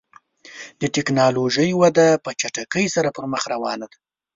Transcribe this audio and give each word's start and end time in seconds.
د 0.81 0.81
ټکنالوژۍ 0.95 1.69
وده 1.81 2.07
په 2.23 2.29
چټکۍ 2.39 2.85
سره 2.95 3.09
پر 3.15 3.25
مخ 3.31 3.43
روانه 3.53 3.85
ده. 3.91 3.97